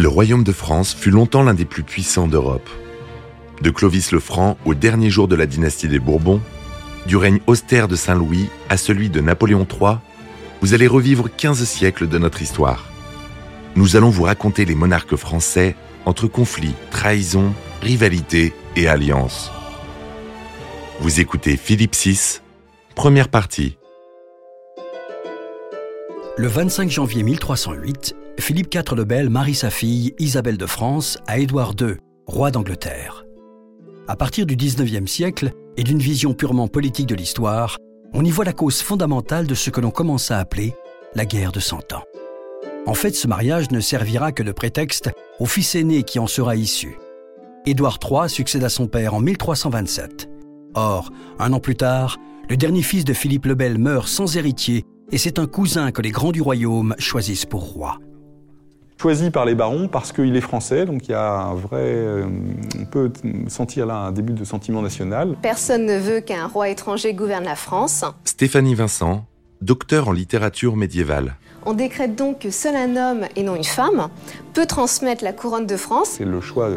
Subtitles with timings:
[0.00, 2.70] Le royaume de France fut longtemps l'un des plus puissants d'Europe.
[3.60, 6.40] De Clovis le Franc au dernier jour de la dynastie des Bourbons,
[7.04, 9.96] du règne austère de Saint-Louis à celui de Napoléon III,
[10.62, 12.86] vous allez revivre 15 siècles de notre histoire.
[13.76, 19.52] Nous allons vous raconter les monarques français entre conflits, trahisons, rivalités et alliances.
[21.00, 22.40] Vous écoutez Philippe VI,
[22.94, 23.76] première partie.
[26.38, 31.38] Le 25 janvier 1308, Philippe IV le Bel marie sa fille Isabelle de France à
[31.38, 31.96] Édouard II,
[32.26, 33.24] roi d'Angleterre.
[34.08, 37.76] À partir du 19e siècle et d'une vision purement politique de l'histoire,
[38.12, 40.74] on y voit la cause fondamentale de ce que l'on commence à appeler
[41.14, 42.02] la guerre de Cent Ans.
[42.86, 46.56] En fait, ce mariage ne servira que de prétexte au fils aîné qui en sera
[46.56, 46.98] issu.
[47.66, 50.28] Édouard III succède à son père en 1327.
[50.74, 52.16] Or, un an plus tard,
[52.48, 56.02] le dernier fils de Philippe le Bel meurt sans héritier et c'est un cousin que
[56.02, 57.98] les grands du royaume choisissent pour roi.
[59.00, 61.80] Choisi par les barons parce qu'il est français, donc il y a un vrai.
[61.80, 62.26] Euh,
[62.78, 63.10] on peut
[63.48, 65.36] sentir là un début de sentiment national.
[65.40, 68.04] Personne ne veut qu'un roi étranger gouverne la France.
[68.24, 69.24] Stéphanie Vincent,
[69.62, 71.36] docteur en littérature médiévale.
[71.64, 74.08] On décrète donc que seul un homme, et non une femme,
[74.52, 76.16] peut transmettre la couronne de France.
[76.18, 76.68] C'est le choix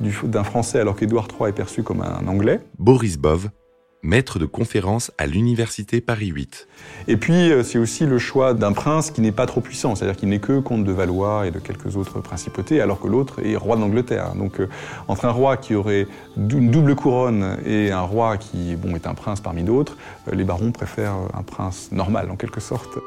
[0.00, 2.60] d'un Français alors qu'Édouard III est perçu comme un Anglais.
[2.78, 3.50] Boris Bov,
[4.02, 6.68] maître de conférence à l'université Paris 8.
[7.08, 10.16] Et puis euh, c'est aussi le choix d'un prince qui n'est pas trop puissant, c'est-à-dire
[10.16, 13.56] qu'il n'est que comte de Valois et de quelques autres principautés, alors que l'autre est
[13.56, 14.34] roi d'Angleterre.
[14.34, 14.68] Donc euh,
[15.08, 19.14] entre un roi qui aurait une double couronne et un roi qui bon, est un
[19.14, 19.96] prince parmi d'autres,
[20.28, 22.98] euh, les barons préfèrent un prince normal en quelque sorte.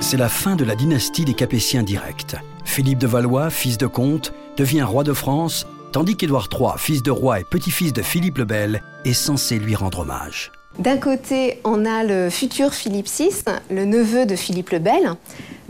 [0.00, 2.36] C'est la fin de la dynastie des Capétiens directs.
[2.76, 7.10] Philippe de Valois, fils de comte, devient roi de France, tandis qu'Édouard III, fils de
[7.10, 10.52] roi et petit-fils de Philippe le Bel, est censé lui rendre hommage.
[10.78, 13.30] D'un côté, on a le futur Philippe VI,
[13.70, 15.14] le neveu de Philippe le Bel.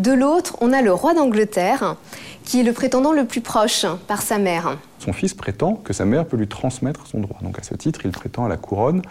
[0.01, 1.95] De l'autre, on a le roi d'Angleterre,
[2.43, 4.77] qui est le prétendant le plus proche par sa mère.
[4.99, 7.39] Son fils prétend que sa mère peut lui transmettre son droit.
[7.41, 9.03] Donc à ce titre, il prétend à la couronne.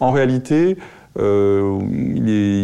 [0.00, 0.76] En réalité,
[1.18, 1.78] euh,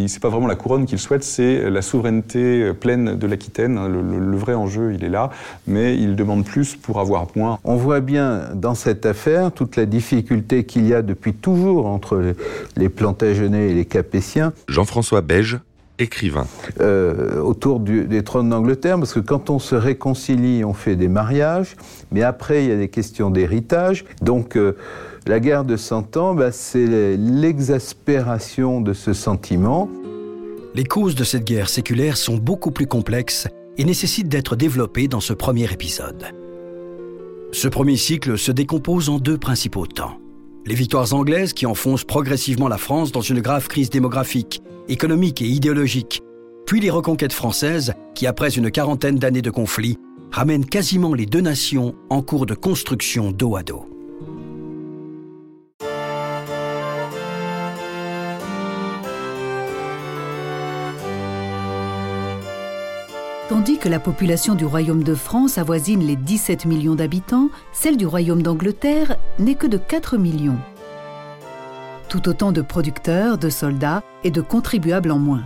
[0.07, 3.79] ce n'est pas vraiment la couronne qu'il souhaite, c'est la souveraineté pleine de l'Aquitaine.
[3.87, 5.29] Le, vrai enjeu, il est là,
[5.67, 7.59] mais il demande plus pour avoir moins.
[7.63, 12.33] On voit bien dans cette affaire toute la difficulté qu'il y a depuis toujours entre
[12.77, 14.53] les, Plantagenets et les Capétiens.
[14.67, 15.59] Jean-François Beige,
[16.01, 16.47] écrivain.
[16.79, 21.75] Euh, autour des trônes d'Angleterre, parce que quand on se réconcilie, on fait des mariages,
[22.11, 24.05] mais après, il y a des questions d'héritage.
[24.21, 24.75] Donc, euh,
[25.27, 29.89] la guerre de Cent Ans, bah, c'est l'exaspération de ce sentiment.
[30.73, 33.47] Les causes de cette guerre séculaire sont beaucoup plus complexes
[33.77, 36.25] et nécessitent d'être développées dans ce premier épisode.
[37.51, 40.20] Ce premier cycle se décompose en deux principaux temps.
[40.65, 45.47] Les victoires anglaises qui enfoncent progressivement la France dans une grave crise démographique, économique et
[45.47, 46.21] idéologique,
[46.67, 49.97] puis les reconquêtes françaises qui, après une quarantaine d'années de conflit,
[50.31, 53.85] ramènent quasiment les deux nations en cours de construction dos à dos.
[63.61, 68.07] Tandis que la population du royaume de France avoisine les 17 millions d'habitants, celle du
[68.07, 70.57] royaume d'Angleterre n'est que de 4 millions.
[72.09, 75.43] Tout autant de producteurs, de soldats et de contribuables en moins.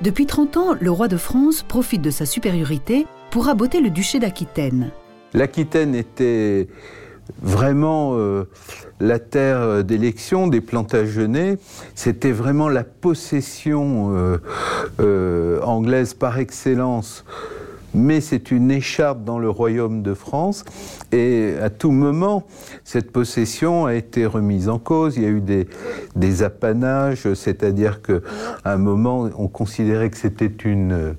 [0.00, 4.18] Depuis 30 ans, le roi de France profite de sa supériorité pour raboter le duché
[4.18, 4.92] d'Aquitaine.
[5.34, 6.68] L'Aquitaine était
[7.40, 8.44] vraiment euh,
[9.00, 11.58] la terre d'élection des Plantagenets.
[11.94, 14.38] C'était vraiment la possession euh,
[15.00, 17.24] euh, anglaise par excellence.
[17.94, 20.64] Mais c'est une écharpe dans le royaume de France
[21.12, 22.46] et à tout moment,
[22.84, 25.18] cette possession a été remise en cause.
[25.18, 25.68] Il y a eu des,
[26.16, 28.20] des apanages, c'est-à-dire qu'à
[28.64, 31.14] un moment, on considérait que c'était une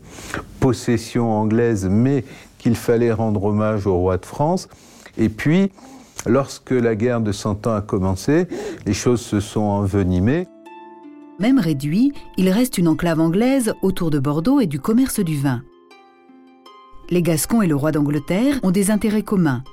[0.60, 2.24] possession anglaise, mais
[2.58, 4.68] qu'il fallait rendre hommage au roi de France.
[5.18, 5.72] Et puis,
[6.26, 8.48] Lorsque la guerre de Cent Ans a commencé,
[8.86, 10.48] les choses se sont envenimées.
[11.40, 15.64] Même réduit, il reste une enclave anglaise autour de Bordeaux et du commerce du vin.
[17.10, 19.64] Les Gascons et le roi d'Angleterre ont des intérêts communs.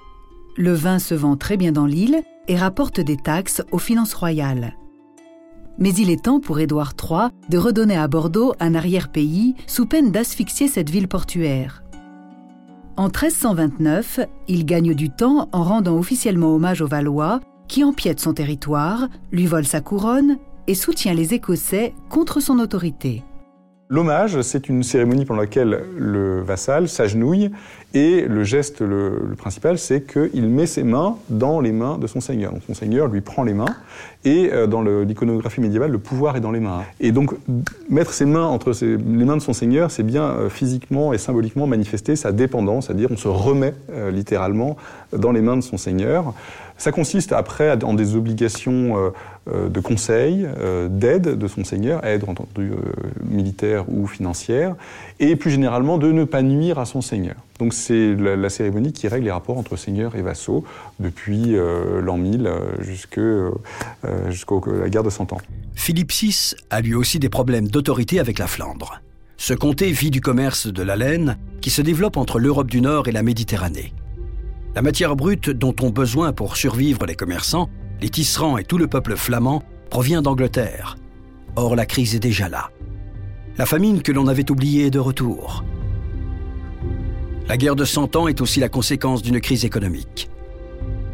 [0.56, 4.76] Le vin se vend très bien dans l'île et rapporte des taxes aux finances royales.
[5.78, 10.10] Mais il est temps pour Édouard III de redonner à Bordeaux un arrière-pays sous peine
[10.10, 11.82] d'asphyxier cette ville portuaire.
[12.96, 18.34] En 1329, il gagne du temps en rendant officiellement hommage aux Valois, qui empiètent son
[18.34, 23.22] territoire, lui volent sa couronne et soutient les Écossais contre son autorité.
[23.92, 27.50] L'hommage, c'est une cérémonie pendant laquelle le vassal s'agenouille
[27.92, 32.20] et le geste le, principal, c'est qu'il met ses mains dans les mains de son
[32.20, 32.52] seigneur.
[32.52, 33.74] Donc son seigneur lui prend les mains
[34.24, 36.84] et euh, dans l'iconographie médiévale, le pouvoir est dans les mains.
[37.00, 37.34] Et donc
[37.88, 41.66] mettre ses mains entre les mains de son seigneur, c'est bien euh, physiquement et symboliquement
[41.66, 44.76] manifester sa dépendance, c'est-à-dire on se remet euh, littéralement
[45.12, 46.32] dans les mains de son seigneur.
[46.80, 49.10] Ça consiste après en des obligations euh,
[49.52, 52.24] euh, de conseil, euh, d'aide de son seigneur, aide
[53.22, 54.76] militaire ou financière,
[55.18, 57.34] et plus généralement de ne pas nuire à son seigneur.
[57.58, 60.64] Donc c'est la, cérémonie qui règle les rapports entre seigneur et vassaux
[61.00, 61.54] depuis
[62.02, 62.50] l'an 1000
[62.80, 63.20] jusqu'à
[64.02, 65.40] la guerre de Cent Ans.
[65.74, 69.02] Philippe VI a lui aussi des problèmes d'autorité avec la Flandre.
[69.36, 73.06] Ce comté vit du commerce de la laine qui se développe entre l'Europe du Nord
[73.08, 73.92] et la Méditerranée.
[74.74, 77.68] La matière brute dont ont besoin pour survivre les commerçants,
[78.00, 80.96] les tisserands et tout le peuple flamand provient d'Angleterre.
[81.56, 82.70] Or, la crise est déjà là.
[83.58, 85.64] La famine que l'on avait oubliée est de retour.
[87.48, 90.30] La guerre de Cent Ans est aussi la conséquence d'une crise économique.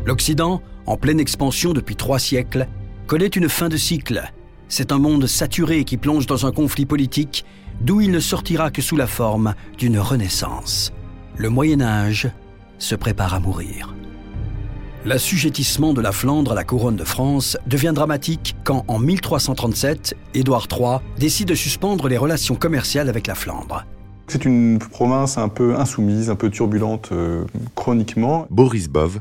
[0.05, 2.69] L'Occident, en pleine expansion depuis trois siècles,
[3.06, 4.31] connaît une fin de cycle.
[4.69, 7.47] C'est un monde saturé qui plonge dans un conflit politique
[7.81, 10.93] d'où il ne sortira que sous la forme d'une renaissance.
[11.37, 12.31] Le Moyen Âge
[12.78, 13.94] se prépare à mourir.
[15.05, 20.67] L'assujettissement de la Flandre à la couronne de France devient dramatique quand, en 1337, Édouard
[20.70, 23.87] III décide de suspendre les relations commerciales avec la Flandre.
[24.26, 27.44] C'est une province un peu insoumise, un peu turbulente euh,
[27.76, 28.49] chroniquement.
[28.50, 29.20] Boris Bov,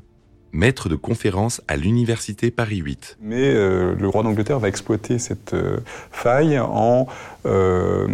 [0.56, 3.18] maître de conférence à l'université Paris 8.
[3.22, 5.78] Mais euh, le roi d'Angleterre va exploiter cette euh,
[6.12, 7.08] faille en
[7.46, 8.08] euh,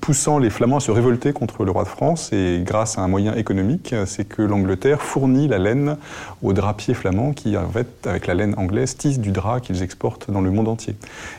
[0.00, 3.08] poussant les Flamands à se révolter contre le roi de France et grâce à un
[3.08, 5.96] moyen économique, c'est que l'Angleterre fournit la laine
[6.42, 10.30] aux drapiers flamands qui, en fait, avec la laine anglaise, tissent du drap qu'ils exportent
[10.30, 10.96] dans le monde entier.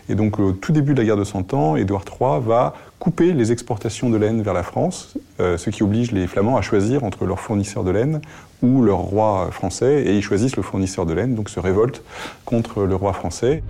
[0.08, 3.34] Et donc, au tout début de la guerre de Cent Ans, Édouard III va couper
[3.34, 7.26] les exportations de laine vers la France, ce qui oblige les Flamands à choisir entre
[7.26, 8.22] leurs fournisseurs de laine
[8.62, 12.02] ou leur roi français, et ils choisissent le fournisseur de laine, donc se révoltent
[12.46, 13.62] contre le roi français.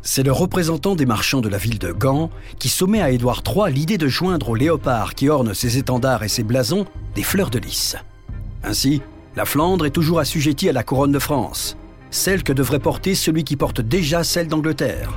[0.00, 3.70] C'est le représentant des marchands de la ville de Gand qui sommet à Édouard III
[3.70, 7.58] l'idée de joindre au léopard qui orne ses étendards et ses blasons des fleurs de
[7.58, 7.96] lys.
[8.64, 9.02] Ainsi,
[9.36, 11.76] la Flandre est toujours assujettie à la couronne de France,
[12.10, 15.12] celle que devrait porter celui qui porte déjà celle d'Angleterre.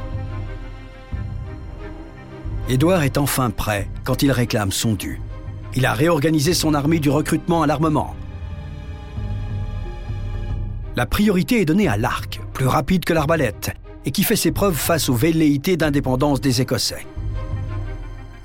[2.71, 5.21] Édouard est enfin prêt quand il réclame son dû.
[5.75, 8.15] Il a réorganisé son armée du recrutement à l'armement,
[10.97, 13.71] la priorité est donnée à l'arc, plus rapide que l'arbalète,
[14.03, 17.05] et qui fait ses preuves face aux velléités d'indépendance des Écossais.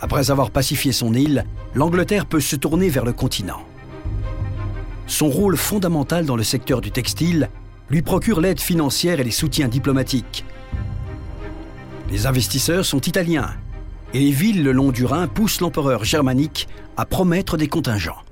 [0.00, 1.44] Après avoir pacifié son île,
[1.75, 3.62] l'Angleterre peut se tourner vers le continent.
[5.08, 7.50] Son rôle fondamental dans le secteur du textile
[7.90, 10.44] lui procure l'aide financière et les soutiens diplomatiques.
[12.11, 13.50] Les investisseurs sont italiens,
[14.14, 18.23] et les villes le long du Rhin poussent l'empereur germanique à promettre des contingents.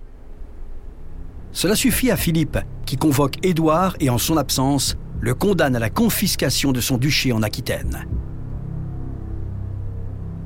[1.53, 5.91] Cela suffit à Philippe, qui convoque Édouard et en son absence, le condamne à la
[5.91, 8.07] confiscation de son duché en Aquitaine.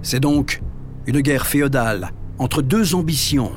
[0.02, 0.62] C'est donc
[1.06, 3.52] une guerre féodale entre deux ambitions,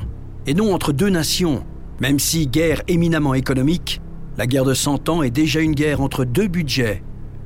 [0.46, 1.64] et non entre deux nations,
[2.00, 4.00] même si guerre éminemment économique,
[4.36, 7.02] la guerre de Cent Ans est déjà une guerre entre deux budgets,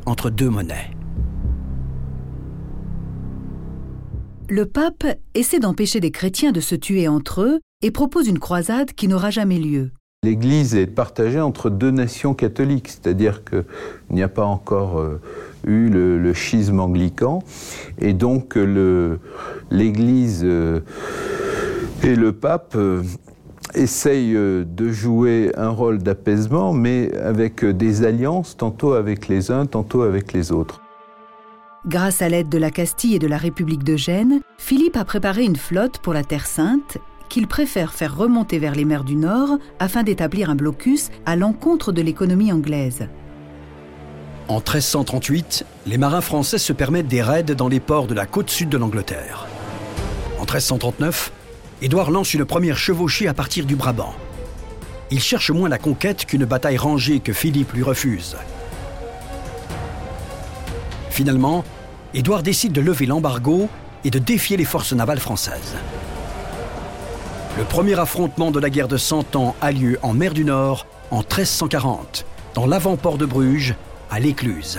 [0.06, 0.90] entre deux monnaies.
[4.48, 5.04] Le pape
[5.34, 9.30] essaie d'empêcher les chrétiens de se tuer entre eux et propose une croisade qui n'aura
[9.30, 9.90] jamais lieu.
[10.22, 13.64] L'Église est partagée entre deux nations catholiques, c'est-à-dire qu'il
[14.10, 15.20] n'y a pas encore euh,
[15.66, 17.40] eu le, schisme anglican,
[17.98, 18.56] et donc
[19.70, 20.80] l'Église euh,
[22.04, 23.02] et le pape euh,
[23.74, 30.02] essayent de jouer un rôle d'apaisement, mais avec des alliances, tantôt avec les uns, tantôt
[30.02, 30.85] avec les autres.
[31.86, 35.44] Grâce à l'aide de la Castille et de la République de Gênes, Philippe a préparé
[35.44, 39.58] une flotte pour la Terre Sainte qu'il préfère faire remonter vers les mers du Nord
[39.78, 43.06] afin d'établir un blocus à l'encontre de l'économie anglaise.
[44.48, 48.50] En 1338, les marins français se permettent des raids dans les ports de la côte
[48.50, 49.46] sud de l'Angleterre.
[50.38, 51.30] En 1339,
[51.82, 54.14] Édouard lance une première chevauchée à partir du Brabant.
[55.12, 58.36] Il cherche moins la conquête qu'une bataille rangée que Philippe lui refuse.
[61.10, 61.64] Finalement,
[62.14, 63.68] Édouard décide de lever l'embargo
[64.04, 65.74] et de défier les forces navales françaises.
[67.58, 70.86] Le premier affrontement de la guerre de Cent Ans a lieu en mer du Nord
[71.10, 73.74] en 1340, dans l'avant-port de Bruges,
[74.10, 74.78] à l'Écluse.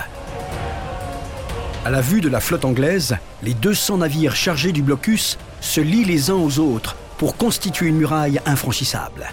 [1.86, 6.06] À la vue de la flotte anglaise, les 200 navires chargés du blocus se lient
[6.06, 9.28] les uns aux autres pour constituer une muraille infranchissable.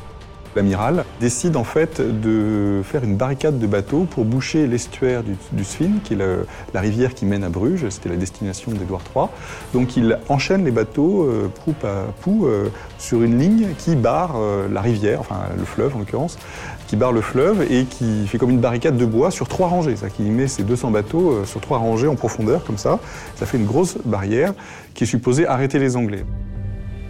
[0.56, 5.64] L'amiral décide en fait de faire une barricade de bateaux pour boucher l'estuaire du, du
[6.04, 6.18] qui est
[6.72, 7.88] la rivière qui mène à Bruges.
[7.88, 9.26] C'était la destination d'Édouard III.
[9.72, 12.68] Donc il enchaîne les bateaux euh, proue à poux euh,
[12.98, 16.38] sur une ligne qui barre euh, la rivière, enfin le fleuve en l'occurrence,
[16.86, 19.96] qui barre le fleuve et qui fait comme une barricade de bois sur trois rangées.
[19.96, 23.00] Ça, qui met ses 200 bateaux sur trois rangées en profondeur comme ça.
[23.36, 24.52] Ça fait une grosse barrière
[24.94, 26.24] qui est supposée arrêter les Anglais.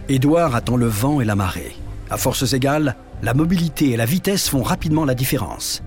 [0.09, 1.75] Édouard attend le vent et la marée.
[2.09, 5.83] À forces égales, la mobilité et la vitesse font rapidement la différence.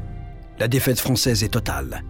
[0.59, 2.03] La défaite française est totale.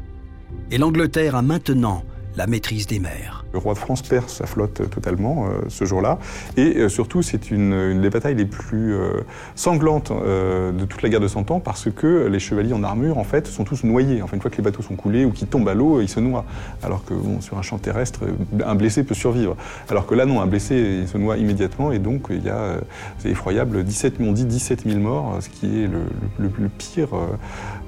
[0.71, 2.05] Et l'Angleterre a maintenant
[2.37, 3.45] la maîtrise des mers.
[3.59, 6.21] Le roi de France perd sa flotte totalement euh, ce jour-là.
[6.57, 9.23] Et euh, surtout, c'est une, des batailles les plus euh,
[9.57, 13.25] sanglantes de toute la guerre de Cent Ans parce que les chevaliers en armure, en
[13.25, 14.23] fait, sont tous noyés.
[14.33, 16.45] Une fois que les bateaux sont coulés ou qu'ils tombent à l'eau, ils se noient.
[16.85, 18.21] Alors que sur un champ terrestre,
[18.65, 19.57] un blessé peut survivre.
[19.89, 21.91] Alors que là, non, un blessé, se noie immédiatement.
[21.91, 22.77] Et donc, il y a,
[23.19, 27.09] c'est effroyable, 17, on dit 17 000 morts, ce qui est le, pire,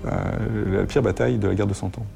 [0.04, 2.06] la pire bataille de la guerre de Cent Ans.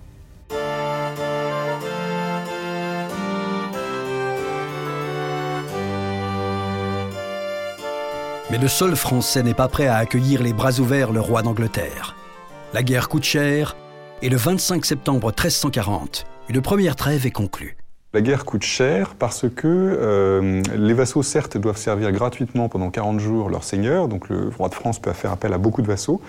[8.55, 12.15] Mais le sol français n'est pas prêt à accueillir les bras ouverts le roi d'Angleterre.
[12.73, 13.77] La guerre coûte cher
[14.23, 17.77] et le 25 septembre 1340, une première trêve est conclue.
[18.13, 23.19] La guerre coûte cher parce que euh, les vassaux, certes, doivent servir gratuitement pendant 40
[23.19, 26.21] jours leur seigneur, donc le roi de France peut faire appel à beaucoup de vassaux,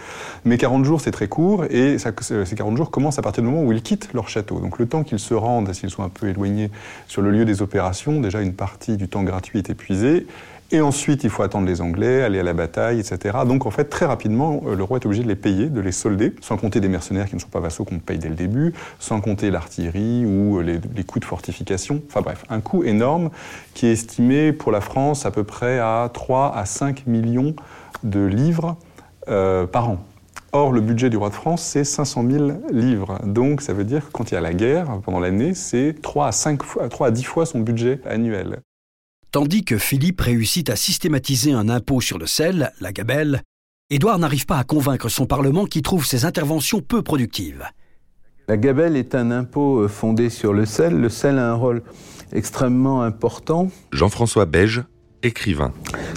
[0.45, 3.49] mais 40 jours c'est très court et ça, ces 40 jours commencent à partir du
[3.49, 4.59] moment où ils quittent leur château.
[4.59, 6.71] Donc le temps qu'ils se rendent, s'ils sont un peu éloignés
[7.07, 10.25] sur le lieu des opérations, déjà une partie du temps gratuit est épuisée
[10.71, 13.37] et ensuite, il faut attendre les Anglais, aller à la bataille, etc.
[13.47, 15.91] Donc, en fait, très rapidement, euh, le roi est obligé de les payer, de les
[15.91, 18.73] solder, sans compter des mercenaires qui ne sont pas vassaux qu'on paye dès le début,
[18.97, 22.01] sans compter l'artillerie ou les, coûts de fortification.
[22.07, 23.29] Enfin bref, un coût énorme
[23.75, 27.55] qui est estimé pour la France à peu près à 3 à 5 millions
[28.03, 28.77] de livres
[29.27, 29.99] euh, par an.
[30.51, 33.19] Or, le budget du roi de France, c'est 500 000 livres.
[33.25, 36.27] Donc, ça veut dire que quand il y a la guerre, pendant l'année, c'est 3
[36.27, 38.61] à, 5 fois, 3 à 10 fois son budget annuel.
[39.31, 43.41] Tandis que Philippe réussit à systématiser un impôt sur le sel, la gabelle,
[43.89, 47.63] Édouard n'arrive pas à convaincre son Parlement qui trouve ses interventions peu productives.
[48.47, 50.99] La gabelle est un impôt euh, fondé sur le sel.
[50.99, 51.81] Le sel a un rôle
[52.31, 53.69] extrêmement important.
[53.91, 54.83] Jean-François Beige,
[55.23, 55.73] écrivain.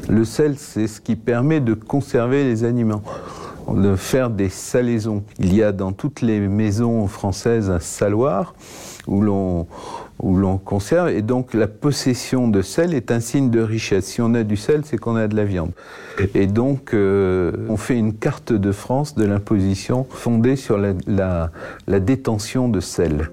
[0.09, 3.03] Le sel, c'est ce qui permet de conserver les aliments,
[3.71, 5.25] de faire des salaisons.
[5.38, 8.55] Il y a dans toutes les maisons françaises un saloir
[9.07, 9.67] où l'on
[10.20, 11.10] où l'on conserve.
[11.10, 14.06] Et donc la possession de sel est un signe de richesse.
[14.06, 15.72] Si on a du sel, c'est qu'on a de la viande.
[16.34, 21.50] Et donc euh, on fait une carte de France de l'imposition fondée sur la,
[21.87, 23.30] la détention de sel.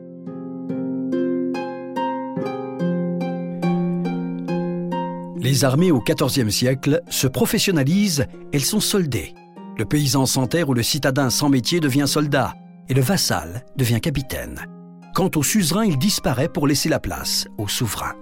[5.45, 9.35] Les armées au XIVe siècle se professionnalisent, elles sont soldées.
[9.77, 12.55] Le paysan sans terre ou le citadin sans métier devient soldat,
[12.89, 14.74] et le vassal devient capitaine.
[15.15, 18.15] Quant au suzerain, il disparaît pour laisser la place au souverain.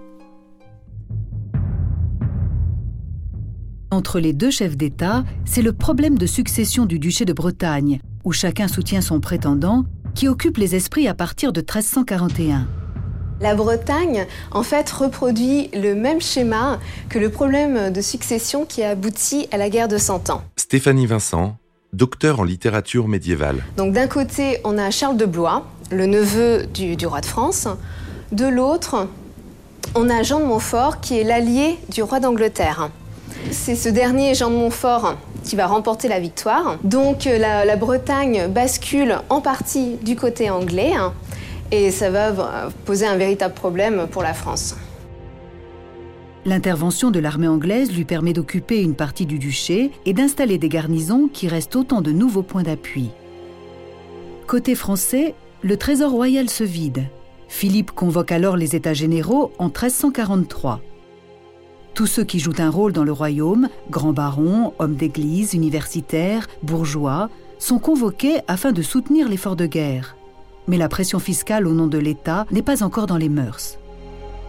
[3.90, 8.30] Entre les deux chefs d'État, c'est le problème de succession du duché de Bretagne, où
[8.30, 12.68] chacun soutient son prétendant, qui occupe les esprits à partir de 1341.
[13.40, 18.90] La Bretagne, en fait, reproduit le même schéma que le problème de succession qui a
[18.90, 20.44] abouti à la guerre de Cent Ans.
[20.56, 21.56] Stéphanie Vincent,
[21.92, 23.64] docteur en littérature médiévale.
[23.76, 27.68] Donc d'un côté, on a Charles de Blois, le neveu du, roi de France.
[28.32, 29.08] De l'autre,
[29.94, 32.90] on a Jean de Montfort, qui est l'allié du roi d'Angleterre.
[33.50, 36.78] C'est ce dernier, Jean de Montfort, qui va remporter la victoire.
[36.82, 41.12] Donc la, la Bretagne bascule en partie du côté anglais, hein,
[41.70, 42.32] et ça va
[42.84, 44.76] poser un véritable problème pour la France.
[46.46, 51.28] L'intervention de l'armée anglaise lui permet d'occuper une partie du duché et d'installer des garnisons
[51.32, 53.10] qui restent autant de nouveaux points d'appui.
[54.46, 57.06] Côté français, le trésor royal se vide.
[57.48, 60.82] Philippe convoque alors les États généraux en 1343.
[61.94, 67.30] Tous ceux qui jouent un rôle dans le royaume, grands barons, hommes d'église, universitaires, bourgeois,
[67.58, 70.16] sont convoqués afin de soutenir l'effort de guerre.
[70.68, 73.78] Mais la pression fiscale au nom de l'État n'est pas encore dans les mœurs.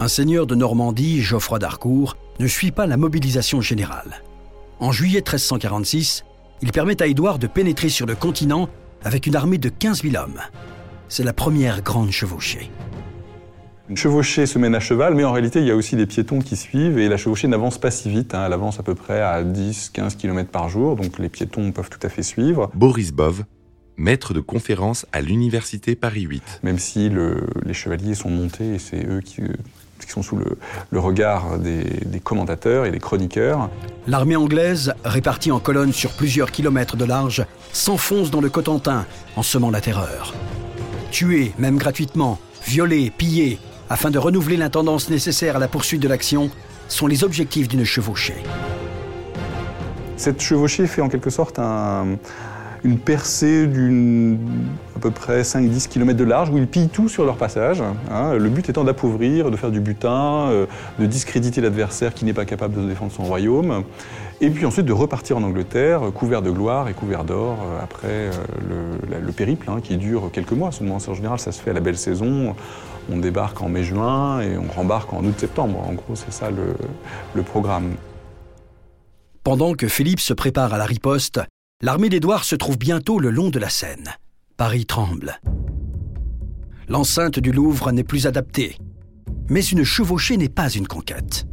[0.02, 4.22] Un seigneur de Normandie, Geoffroy d'Harcourt, ne suit pas la mobilisation générale.
[4.82, 6.26] En juillet 1346,
[6.62, 8.68] il permet à Édouard de pénétrer sur le continent
[9.06, 10.42] avec une armée de 15 000 hommes
[11.08, 12.72] c'est la première grande chevauchée.
[13.88, 16.40] Une chevauchée se mène à cheval, mais en réalité, il y a aussi des piétons
[16.40, 18.34] qui suivent et la chevauchée n'avance pas si vite.
[18.34, 18.44] Hein.
[18.48, 22.00] Elle avance à peu près à 10-15 km par jour, donc les piétons peuvent tout
[22.02, 22.72] à fait suivre.
[22.74, 23.44] Boris Bov,
[23.96, 26.62] maître de conférence à l'université Paris 8.
[26.64, 27.12] Même si
[27.64, 29.44] les chevaliers sont montés et c'est eux qui,
[30.04, 33.70] qui sont sous le, regard des, des, commentateurs et des chroniqueurs.
[34.08, 39.44] L'armée anglaise, répartie en colonnes sur plusieurs kilomètres de large, s'enfonce dans le Cotentin en
[39.44, 40.34] semant la terreur.
[41.16, 43.58] Tuer, même gratuitement, violer, piller,
[43.90, 46.50] afin de renouveler l'intendance nécessaire à la poursuite de l'action,
[46.90, 48.44] sont les objectifs d'une chevauchée.
[50.18, 54.38] Cette chevauchée fait en quelque sorte une percée d'une
[54.98, 57.82] à peu près 5-10 km de large où ils pillent tout sur leur passage.
[58.12, 58.34] Hein.
[58.34, 60.66] le but étant d'appauvrir, de faire du butin, euh,
[61.00, 63.86] de discréditer l'adversaire qui n'est pas capable de défendre son royaume.
[64.42, 68.08] Et puis ensuite de repartir en Angleterre, couvert de gloire et couvert d'or, euh, après
[68.10, 70.98] euh, le, périple hein, qui dure quelques mois seulement.
[71.08, 72.56] En général, ça se fait à la belle saison.
[73.10, 75.80] On débarque en mai-juin et on rembarque en août-septembre.
[75.88, 77.96] En gros, c'est ça le programme.
[79.46, 81.40] Pendant que Philippe se prépare à la riposte,
[81.84, 84.10] l'armée d'Édouard se trouve bientôt le long de la Seine.
[84.58, 85.40] Paris tremble.
[86.88, 88.80] L'enceinte du Louvre n'est plus adaptée.
[89.48, 91.46] Mais une chevauchée n'est pas une conquête.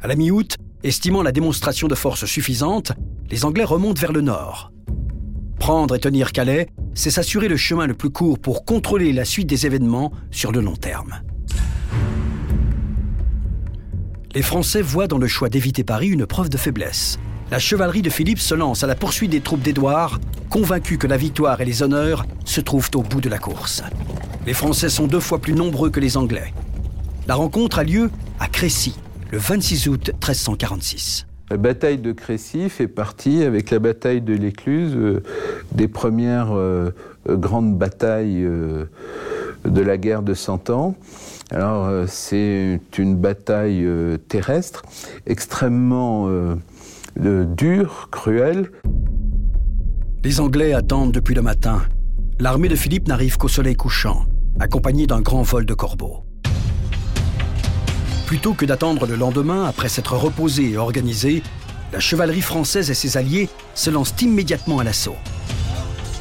[0.00, 2.92] À la mi-août, estimant la démonstration de force suffisante,
[3.30, 4.70] les Anglais remontent vers le nord.
[5.58, 9.48] Prendre et tenir Calais, c'est s'assurer le chemin le plus court pour contrôler la suite
[9.48, 11.22] des événements sur le long terme.
[14.34, 17.18] Les Français voient dans le choix d'éviter Paris une preuve de faiblesse
[17.50, 21.16] la chevalerie de Philippe se lance à la poursuite des troupes d'Édouard, convaincus que la
[21.16, 23.82] victoire et les honneurs se trouvent au bout de la course.
[24.46, 26.52] Les Français sont deux fois plus nombreux que les Anglais.
[27.26, 28.10] La rencontre a lieu
[28.40, 28.96] à Crécy,
[29.34, 31.26] le 26 août 1346.
[31.50, 35.24] La bataille de Crécy fait partie, avec la bataille de l'Écluse, euh,
[35.72, 36.90] des premières euh,
[37.28, 40.94] euh, grandes batailles de la guerre de Cent Ans.
[41.50, 43.84] Alors, c'est une bataille
[44.28, 44.82] terrestre
[45.26, 46.28] extrêmement
[47.16, 48.70] dur, cruel.
[50.22, 51.82] Les Anglais attendent depuis le matin.
[52.38, 54.26] L'armée de Philippe n'arrive qu'au soleil couchant,
[54.60, 56.24] accompagnée d'un grand vol de corbeaux.
[58.34, 61.40] Plutôt que d'attendre le lendemain, après s'être reposée et organisée,
[61.92, 65.14] la chevalerie française et ses alliés se lancent immédiatement à l'assaut.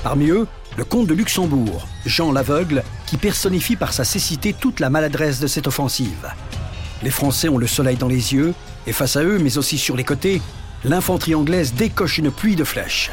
[0.03, 0.45] Parmi eux,
[0.77, 5.47] le comte de Luxembourg, Jean l'Aveugle, qui personnifie par sa cécité toute la maladresse de
[5.47, 6.31] cette offensive.
[7.01, 8.53] Les Français ont le soleil dans les yeux,
[8.85, 10.39] et face à eux, mais aussi sur les côtés,
[10.83, 13.09] l'infanterie anglaise décoche une pluie de flèches.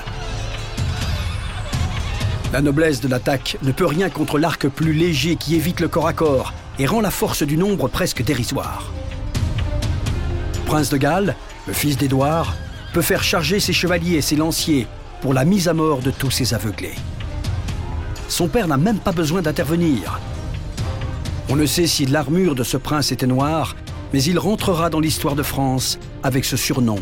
[2.53, 6.07] La noblesse de l'attaque ne peut rien contre l'arc plus léger qui évite le corps
[6.07, 8.91] à corps et rend la force du nombre presque dérisoire.
[10.65, 12.57] Prince de Galles, le fils d'Édouard,
[12.95, 14.87] peut faire charger ses chevaliers et ses lanciers
[15.21, 16.95] pour la mise à mort de tous ses aveuglés.
[18.29, 20.19] Son père n'a même pas besoin d'intervenir.
[21.51, 23.77] On ne sait si l'armure de ce prince était noire,
[24.15, 26.99] mais il rentrera dans l'histoire de France avec ce surnom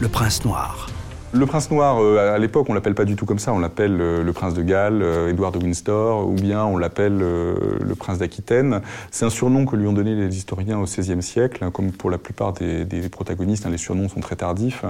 [0.00, 0.86] le prince noir.
[1.30, 3.52] Le prince noir, euh, à l'époque, on l'appelle pas du tout comme ça.
[3.52, 7.18] On l'appelle euh, le prince de Galles, euh, Édouard de Windsor, ou bien on l'appelle
[7.18, 8.80] le prince d'Aquitaine.
[9.10, 12.10] C'est un surnom que lui ont donné les historiens au XVIe siècle, hein, comme pour
[12.10, 13.66] la plupart des, protagonistes.
[13.66, 14.84] Hein, les surnoms sont très tardifs.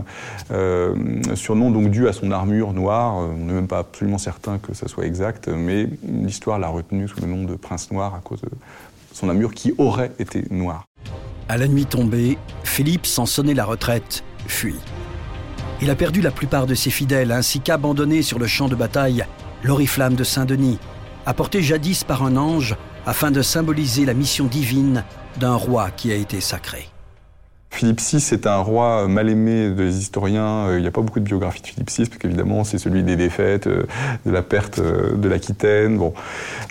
[1.34, 3.16] surnom donc dû à son armure noire.
[3.16, 7.20] On n'est même pas absolument certain que ça soit exact, mais l'histoire l'a retenu sous
[7.20, 8.50] le nom de prince noir à cause de
[9.12, 10.84] son armure qui aurait été noire.
[11.48, 14.78] À la nuit tombée, Philippe, sans sonner la retraite, fuit.
[15.80, 19.24] Il a perdu la plupart de ses fidèles, ainsi qu'abandonné sur le champ de bataille
[19.62, 20.78] l'oriflamme de Saint-Denis,
[21.26, 25.04] apporté jadis par un ange afin de symboliser la mission divine
[25.38, 26.88] d'un roi qui a été sacré.
[27.70, 30.66] Philippe VI est un roi mal aimé des historiens.
[30.68, 33.02] Euh, il n'y a pas beaucoup de biographies de Philippe VI, parce qu'évidemment, c'est celui
[33.02, 33.84] des défaites, euh,
[34.26, 35.98] de la perte euh, de l'Aquitaine.
[35.98, 36.12] Bon.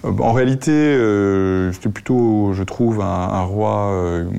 [0.03, 0.97] En réalité,
[1.73, 3.93] c'était plutôt, je trouve, un, roi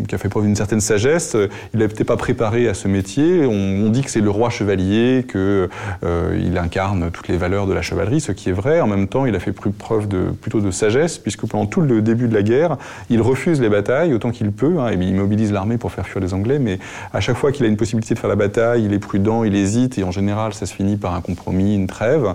[0.06, 1.36] qui a fait preuve d'une certaine sagesse.
[1.74, 3.44] Il n'était pas préparé à ce métier.
[3.44, 8.20] On, dit que c'est le roi chevalier, qu'il incarne toutes les valeurs de la chevalerie,
[8.20, 8.80] ce qui est vrai.
[8.80, 12.02] En même temps, il a fait preuve de, plutôt de sagesse, puisque pendant tout le
[12.02, 12.76] début de la guerre,
[13.10, 16.22] il refuse les batailles autant qu'il peut, hein, et il mobilise l'armée pour faire fuir
[16.22, 16.78] les Anglais mais
[17.12, 19.54] à chaque fois qu'il a une possibilité de faire la bataille, il est prudent, il
[19.54, 22.32] hésite, et en général, ça se finit par un compromis, une trêve.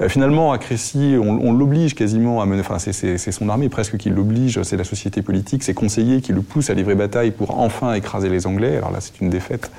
[0.00, 4.08] Euh, finalement, à Crécy, on, l'oblige quasiment à mener, enfin, c'est son armée presque qui
[4.08, 7.92] l'oblige, c'est la société politique, ses conseillers qui le poussent à livrer bataille pour enfin
[7.94, 8.78] écraser les Anglais.
[8.78, 9.70] Alors là, c'est une défaite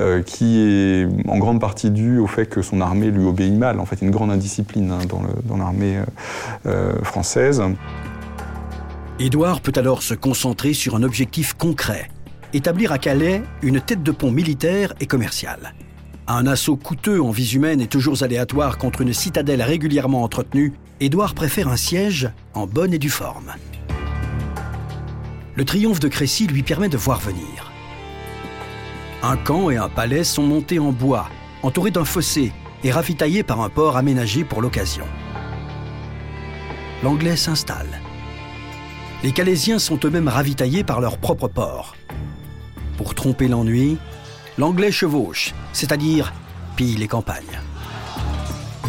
[0.00, 3.78] euh, qui est en grande partie due au fait que son armée lui obéit mal.
[3.80, 4.98] En fait, une grande indiscipline hein,
[5.44, 5.98] dans l'armée
[6.66, 7.62] euh, française.
[9.18, 12.08] Édouard peut alors se concentrer sur un objectif concret,
[12.52, 15.74] établir à Calais une tête de pont militaire et commerciale.
[16.28, 21.34] Un assaut coûteux en vie humaine et toujours aléatoire contre une citadelle régulièrement entretenue, Édouard
[21.34, 23.52] préfère un siège en bonne et due forme.
[25.56, 27.72] Le triomphe de Crécy lui permet de voir venir.
[29.22, 31.28] Un camp et un palais sont montés en bois,
[31.62, 32.52] entourés d'un fossé
[32.84, 35.04] et ravitaillés par un port aménagé pour l'occasion.
[37.02, 38.00] L'Anglais s'installe.
[39.24, 41.96] les Calaisiens sont eux-mêmes ravitaillés par leur propre port.
[43.02, 43.98] Pour tromper l'ennui,
[44.58, 46.32] l'anglais chevauche, c'est-à-dire
[46.76, 47.60] pille les campagnes.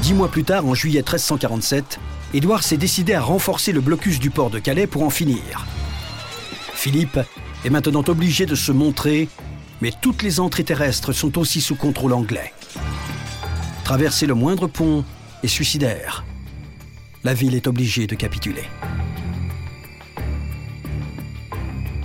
[0.04, 1.99] Dix mois plus tard, en juillet 1347,
[2.36, 5.65] Édouard s'est décidé à renforcer le blocus du port de Calais pour en finir.
[6.76, 7.21] Philippe
[7.65, 9.30] est maintenant obligé de se montrer,
[9.82, 12.54] mais toutes les entrées terrestres sont aussi sous contrôle anglais.
[13.84, 15.04] Traverser le moindre pont
[15.41, 16.23] est suicidaire.
[17.23, 18.65] La ville est obligée de capituler.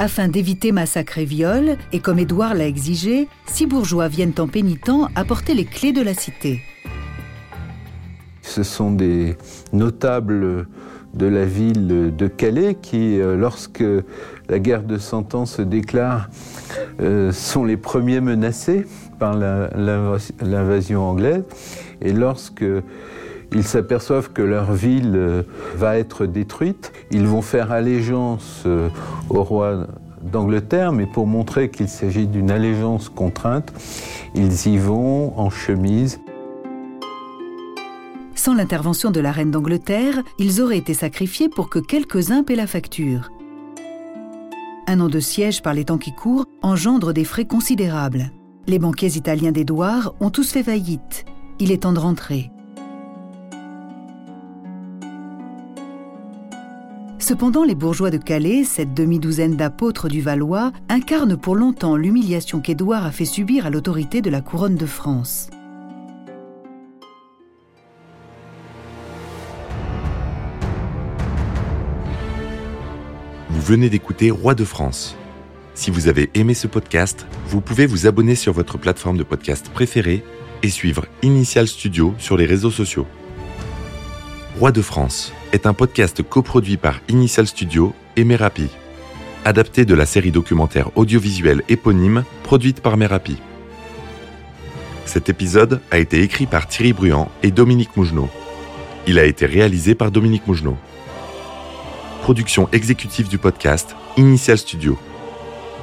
[0.01, 4.93] Afin d'éviter massacre et viol, et comme Édouard l'a exigé, six bourgeois viennent en pénitent
[5.17, 6.63] apporter les clés de la cité.
[8.43, 9.37] Ce sont des
[9.73, 10.69] notables
[11.15, 13.83] de la ville de Calais qui, euh, lorsque
[14.49, 16.31] la guerre de Cent Ans se déclare,
[17.01, 18.87] euh, sont les premiers menacés
[19.19, 21.43] par l'invasion anglaise.
[22.01, 22.65] Et lorsque
[23.53, 25.43] ils s'aperçoivent que leur ville euh,
[25.75, 26.93] va être détruite.
[27.11, 28.89] Ils vont faire allégeance euh,
[29.31, 29.87] au roi
[30.23, 33.73] d'Angleterre, mais pour montrer qu'il s'agit d'une allégeance contrainte,
[34.35, 36.21] ils y vont en chemise.
[38.35, 42.67] Sans l'intervention de la reine d'Angleterre, ils auraient été sacrifiés pour que quelques-uns paient la
[42.67, 43.31] facture.
[44.87, 48.31] Un an de siège par les temps qui courent engendre des frais considérables.
[48.67, 51.25] Les banquiers italiens d'Édouard ont tous fait faillite.
[51.59, 52.51] Il est temps de rentrer.
[57.29, 63.05] Cependant, les bourgeois de Calais, cette demi-douzaine d'apôtres du Valois, incarnent pour longtemps l'humiliation qu'Édouard
[63.05, 65.51] a fait subir à l'autorité de la couronne de France.
[73.51, 75.15] Vous venez d'écouter Roi de France.
[75.75, 79.69] Si vous avez aimé ce podcast, vous pouvez vous abonner sur votre plateforme de podcast
[79.69, 80.25] préférée
[80.63, 83.07] et suivre Initial Studio sur les réseaux sociaux.
[84.59, 88.69] Roi de France est un podcast coproduit par Initial Studio et Merapi,
[89.45, 93.39] adapté de la série documentaire audiovisuelle éponyme produite par Merapi.
[95.05, 98.29] Cet épisode a été écrit par Thierry Bruand et Dominique Mougenot.
[99.07, 100.77] Il a été réalisé par Dominique Mougenot.
[102.23, 104.99] Production exécutive du podcast Initial Studio.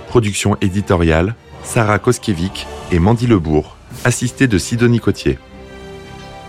[0.10, 5.39] Production éditoriale Sarah Koskiewicz et Mandy Lebourg, assistée de Sidonie Cotier.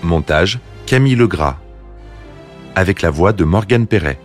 [0.03, 1.57] Montage Camille Legras
[2.77, 4.21] avec la voix de Morgane Perret.